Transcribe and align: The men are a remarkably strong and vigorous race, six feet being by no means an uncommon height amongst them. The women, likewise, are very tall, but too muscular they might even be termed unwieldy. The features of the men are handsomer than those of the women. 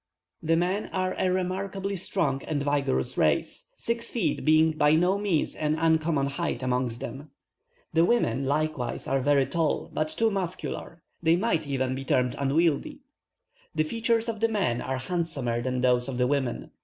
The 0.41 0.55
men 0.55 0.89
are 0.93 1.13
a 1.19 1.29
remarkably 1.31 1.95
strong 1.95 2.41
and 2.45 2.63
vigorous 2.63 3.19
race, 3.19 3.71
six 3.77 4.09
feet 4.09 4.43
being 4.43 4.71
by 4.71 4.95
no 4.95 5.19
means 5.19 5.53
an 5.55 5.75
uncommon 5.77 6.25
height 6.25 6.63
amongst 6.63 7.01
them. 7.01 7.29
The 7.93 8.03
women, 8.03 8.47
likewise, 8.47 9.07
are 9.07 9.19
very 9.19 9.45
tall, 9.45 9.91
but 9.93 10.07
too 10.09 10.31
muscular 10.31 11.03
they 11.21 11.35
might 11.35 11.67
even 11.67 11.93
be 11.93 12.03
termed 12.03 12.35
unwieldy. 12.39 13.01
The 13.75 13.83
features 13.83 14.27
of 14.27 14.39
the 14.39 14.47
men 14.49 14.81
are 14.81 14.97
handsomer 14.97 15.61
than 15.61 15.81
those 15.81 16.09
of 16.09 16.17
the 16.17 16.25
women. 16.25 16.71